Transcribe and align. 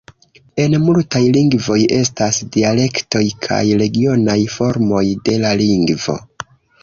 En 0.61 0.75
multaj 0.85 1.19
lingvoj 1.35 1.77
estas 1.97 2.39
dialektoj 2.55 3.21
kaj 3.47 3.61
regionaj 3.83 4.37
formoj 4.57 5.03
de 5.29 5.37
la 5.45 5.55
lingvo. 5.63 6.17